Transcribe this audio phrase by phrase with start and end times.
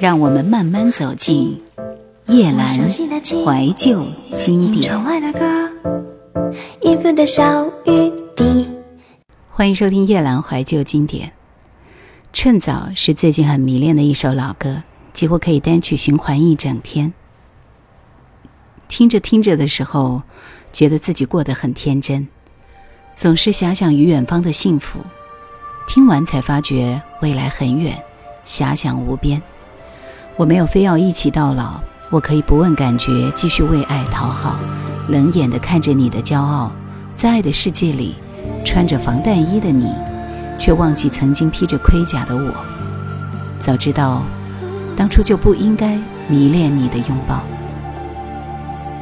[0.00, 1.62] 让我们慢慢走进
[2.24, 4.02] 夜阑怀旧
[4.34, 4.98] 经典。
[9.50, 11.32] 欢迎收听夜阑怀旧经典。
[12.32, 14.82] 趁早是最近很迷恋的一首老歌，
[15.12, 17.12] 几乎可以单曲循环一整天。
[18.88, 20.22] 听着听着的时候，
[20.72, 22.28] 觉得自己过得很天真，
[23.12, 25.00] 总是遐想于远方的幸福。
[25.86, 28.02] 听完才发觉未来很远，
[28.46, 29.42] 遐想无边。
[30.36, 34.58] 我没有非要一起到老，我可以不问感觉，继续为爱讨好，
[35.08, 36.72] 冷眼的看着你的骄傲，
[37.14, 38.16] 在爱的世界里，
[38.64, 39.92] 穿着防弹衣的你，
[40.58, 42.52] 却忘记曾经披着盔甲的我。
[43.58, 44.22] 早知道，
[44.96, 47.42] 当初就不应该迷恋你的拥抱。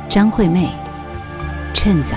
[0.08, 0.70] 张惠妹，
[1.72, 2.16] 趁早。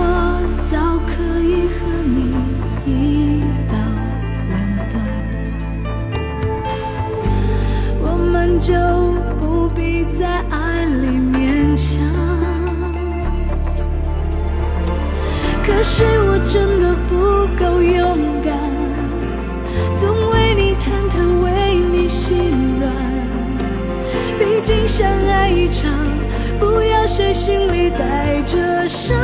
[15.83, 18.55] 是我真的不够勇敢，
[19.99, 22.93] 总为你忐忑，为你心软。
[24.37, 25.91] 毕竟相爱一场，
[26.59, 29.17] 不要谁心里带着伤。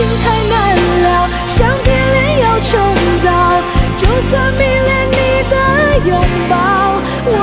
[0.00, 2.70] 心太难了想别恋要趁
[3.22, 3.28] 早
[3.96, 5.18] 就算迷恋你
[5.50, 5.54] 的
[6.08, 6.10] 拥
[6.48, 6.54] 抱
[7.30, 7.36] 忘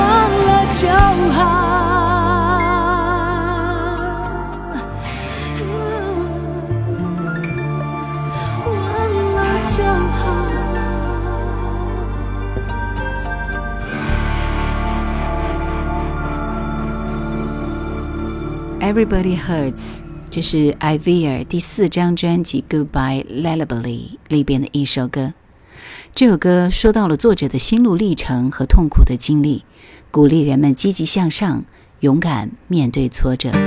[0.44, 0.88] 了就
[1.30, 1.36] 好
[8.66, 8.74] 忘
[9.36, 9.38] 了
[9.68, 10.18] 就好
[18.80, 19.97] everybody hurts.
[20.38, 23.82] 这是 Ivy 第四张专辑《Goodbye Lullaby》
[24.28, 25.32] 里边的一首歌。
[26.14, 29.64] 这首歌说到了作者的心路历程和痛苦的经历，
[30.12, 31.64] 鼓励人们积极向上，
[31.98, 33.50] 勇敢面对挫折。
[33.50, 33.58] Don't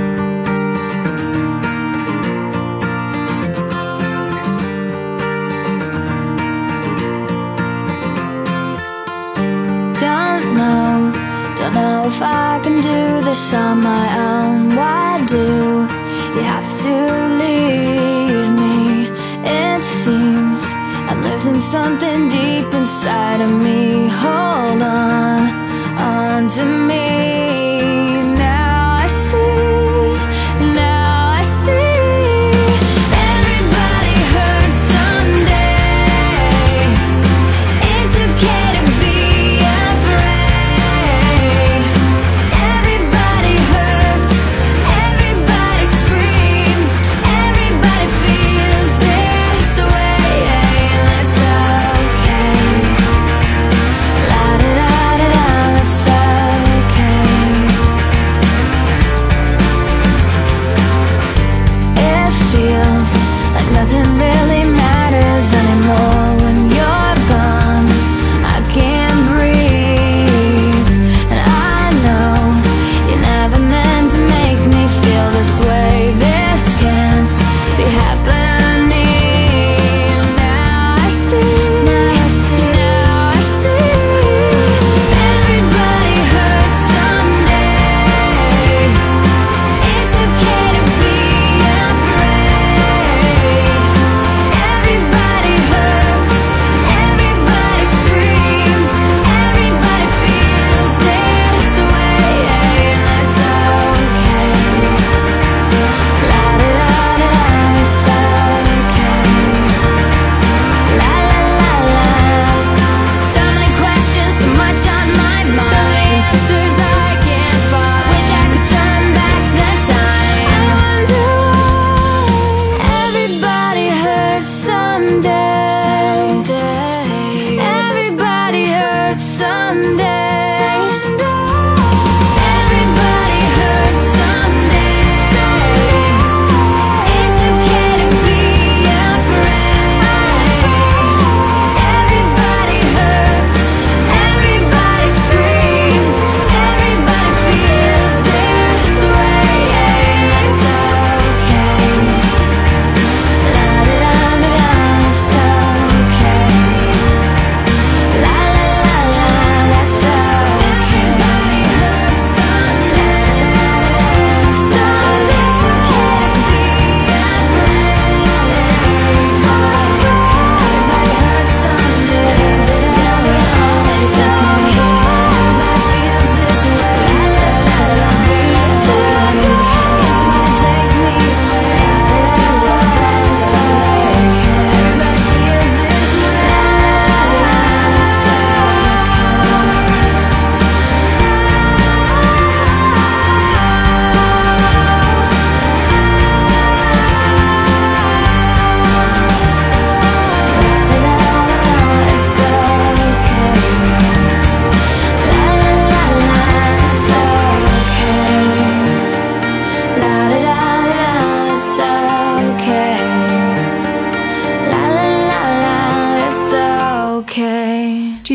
[11.74, 14.74] know if I can do this on my own.
[14.74, 15.81] Why do
[21.72, 24.06] something deep inside of me.
[24.06, 25.40] Hold on,
[25.96, 27.71] on to me.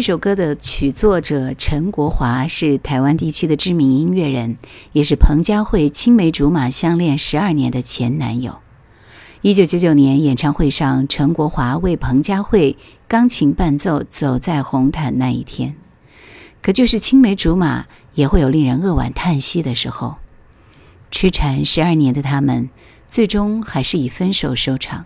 [0.08, 4.58] 这首歌的曲作者陈国华是台湾地区的知名音乐人，
[4.94, 8.60] 也是彭佳慧青梅竹马相恋十二年的前男友。
[9.42, 12.78] 一九九九年演唱会上，陈国华为彭佳慧
[13.10, 15.72] 钢琴伴奏《走在红毯那一天》。
[16.62, 20.16] 可就是青梅竹马，也会有令人扼腕叹息的时候。
[21.12, 22.70] 痴缠十二年的他们，
[23.10, 25.06] 最终还是以分手收场。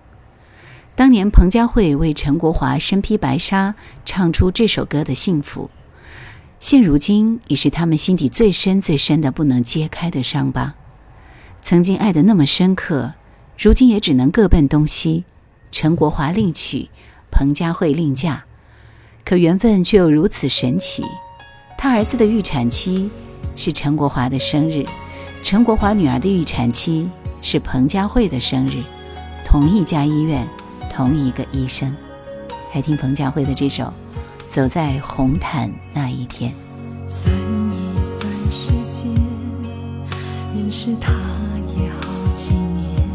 [0.95, 5.69] 当年彭佳慧为陈国华身披白纱，唱出这首歌的幸福，
[6.59, 10.75] 现如今已是他们心底最深最深的不能揭开的伤疤。
[11.61, 13.13] 曾经爱得那么深刻，
[13.57, 15.23] 如今也只能各奔东西。
[15.71, 16.89] 陈国华另娶，
[17.31, 18.43] 彭佳慧另嫁，
[19.23, 21.03] 可缘分却又如此神奇。
[21.77, 23.09] 他儿子的预产期
[23.55, 24.85] 是陈国华的生日，
[25.41, 27.09] 陈国华女儿的预产期
[27.41, 28.83] 是彭佳慧的生日，
[29.45, 30.45] 同一家医院，
[30.91, 31.95] 同一个医生。
[32.75, 33.83] 来听彭佳慧的这首
[34.47, 36.51] 《走在红毯那一天》。
[37.09, 38.19] 算一算
[38.49, 39.11] 时间，
[40.55, 41.11] 认识他
[41.75, 42.01] 也好
[42.35, 43.09] 几年。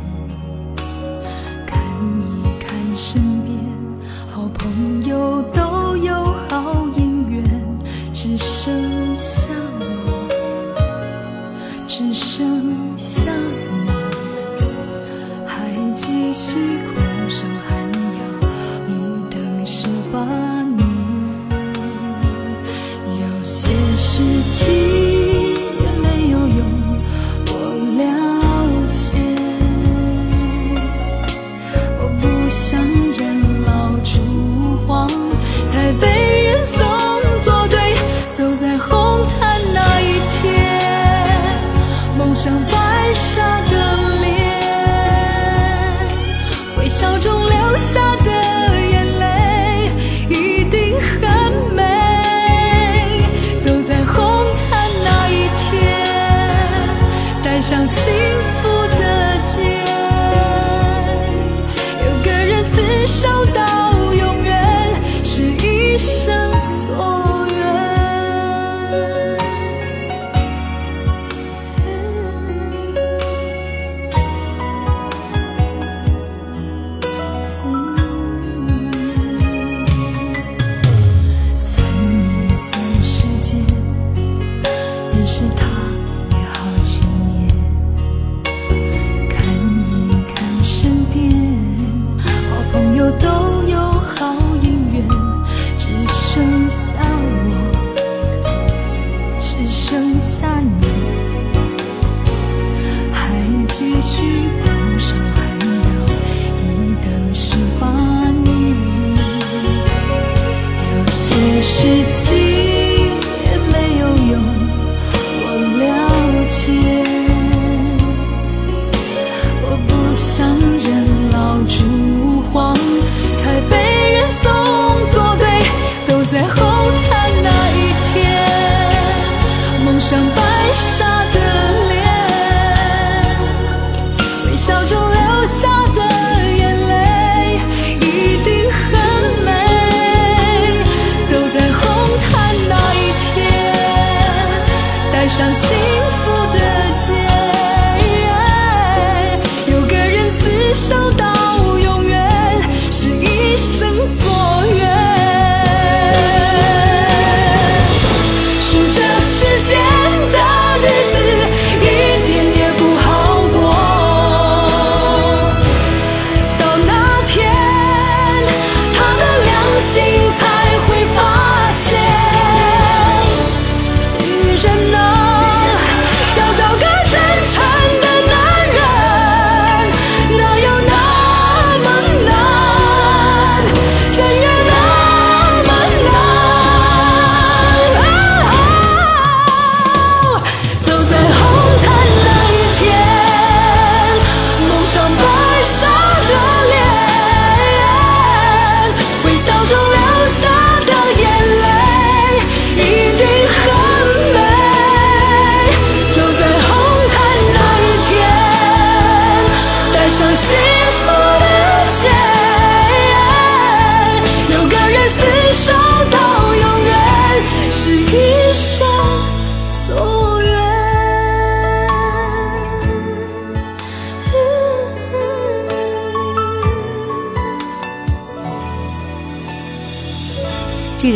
[1.66, 1.80] 看
[2.20, 2.68] 一看
[2.98, 3.58] 身边
[4.30, 5.65] 好朋友都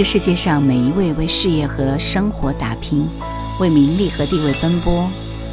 [0.00, 3.06] 个世界上每一位为事业和生活打拼、
[3.58, 5.06] 为名利和地位奔波、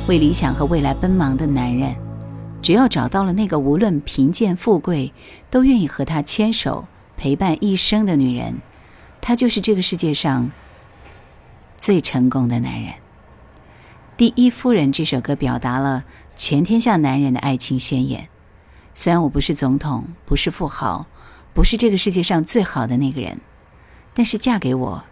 [0.07, 1.93] 为理想和未来奔忙的男人，
[2.61, 5.11] 只要找到了那个无论贫贱富贵
[5.49, 6.87] 都愿意和他牵手
[7.17, 8.61] 陪伴一生的女人，
[9.19, 10.49] 他就是这个世界上
[11.77, 12.91] 最成功的男人。
[14.15, 16.05] 《第一夫人》这首歌表达了
[16.37, 18.29] 全天下男人的爱情宣言。
[18.93, 21.05] 虽然我不是总统，不是富豪，
[21.53, 23.41] 不是这个世界上最好的那个人，
[24.17, 25.03] 但是嫁给我，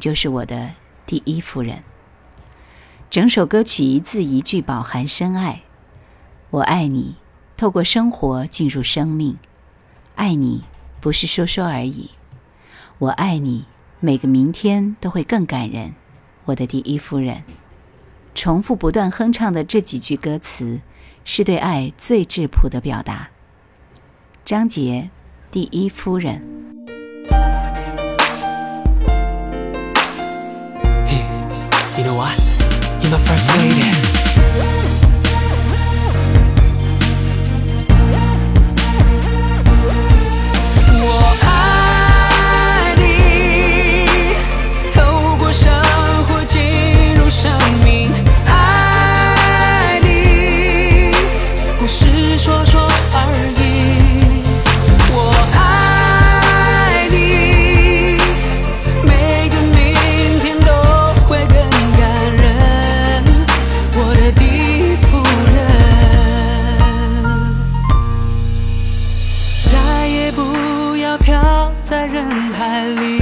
[0.00, 0.70] 就是我的
[1.04, 1.84] 第一夫人。
[3.10, 5.64] 整首歌曲一字一句饱含深爱，
[6.48, 7.16] 我爱你，
[7.58, 9.36] 透过生活进入生命，
[10.14, 10.64] 爱你
[11.02, 12.12] 不是说说而已，
[12.96, 13.66] 我爱你，
[14.00, 15.92] 每个明天都会更感人，
[16.46, 17.44] 我的第一夫人。
[18.34, 20.80] 重复不断哼唱的这几句歌词，
[21.26, 23.28] 是对爱最质朴的表达。
[24.42, 25.10] 张杰，
[25.50, 26.42] 第一夫人。
[32.04, 32.38] Know what?
[33.00, 34.93] You're my first lady.
[71.84, 72.26] 在人
[72.56, 73.20] 海里，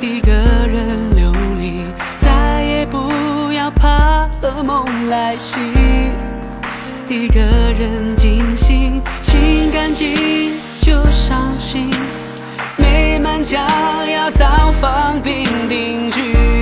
[0.00, 1.84] 一个人流离。
[2.20, 5.58] 再也不要怕噩梦来袭，
[7.08, 7.40] 一个
[7.76, 9.02] 人惊醒。
[9.20, 11.90] 心干净就伤心，
[12.76, 13.60] 美满将
[14.08, 16.53] 要早放并定居。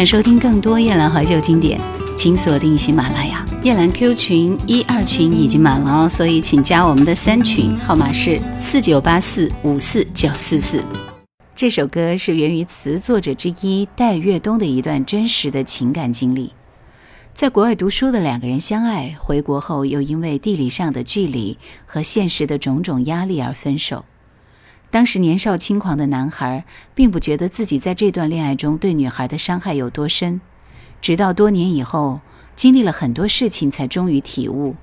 [0.00, 1.78] 想收听更多夜兰怀旧经典，
[2.16, 3.44] 请锁定喜马拉雅。
[3.62, 10.82] 夜兰 Q 群一二群已经满了哦，所以请加我们的三群，号码是四九八四五四九四四。
[11.54, 16.54] 这首歌是源于词作者之一戴月东的一段真实的情感经历。
[17.34, 24.06] 在国外读书的两个人相爱，回国后又因为地理上的距离和现实的种种压力而分手。
[24.90, 30.40] 当时年少轻狂的男孩，并不觉得自己在这段恋爱中对女孩的伤害有多深，
[31.00, 32.20] 直到多年以后，
[32.56, 34.74] 经历了很多事情，才终于体悟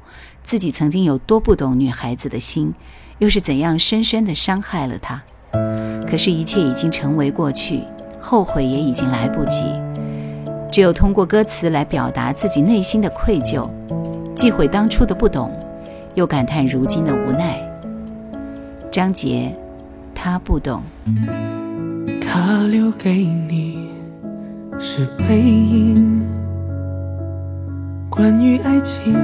[0.43, 2.73] 自己曾经有多不懂女孩子的心，
[3.19, 5.21] 又是怎样深深的伤害了她。
[6.09, 7.83] 可是，一切已经成为过去，
[8.21, 9.63] 后悔也已经来不及。
[10.71, 13.69] 只有通过歌词来表达自己内心的愧疚，
[14.33, 15.51] 既悔当初的不懂，
[16.15, 17.59] 又感叹如今的无奈。
[18.89, 19.51] 张杰，
[20.19, 20.81] 他不懂。
[22.19, 23.87] 他留给你
[24.79, 26.25] 是背影，
[28.09, 29.15] 关于爱情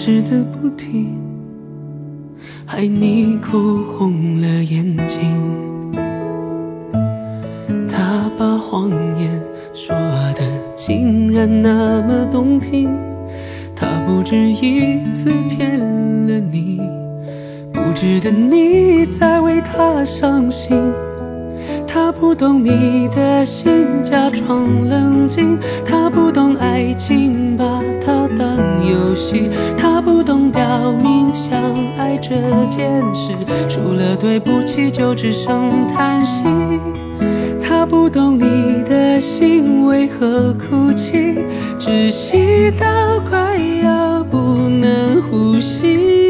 [0.00, 1.06] 只字不提，
[2.66, 5.20] 害你哭红了眼睛。
[7.88, 9.30] 他把谎言
[9.72, 9.94] 说
[10.34, 10.42] 的
[10.74, 12.90] 竟然那么动听，
[13.76, 15.78] 他不止一次骗
[16.26, 16.80] 了你，
[18.00, 20.74] 值得你再为他伤心。
[21.86, 28.56] 他不懂你的心，假装冷静；他不懂爱情，把它当
[28.88, 31.60] 游戏；他不懂表明相
[31.98, 32.30] 爱这
[32.70, 33.32] 件事，
[33.68, 36.44] 除了对不起就只剩叹息。
[37.60, 41.36] 他不懂你的心为何哭泣，
[41.78, 44.38] 窒息到快要不
[44.70, 46.29] 能呼吸。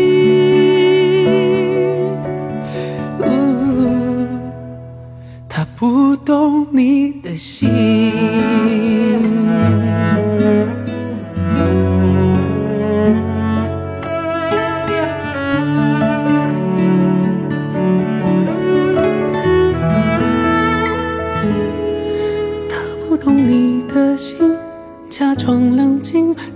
[6.31, 9.00] 懂你的心。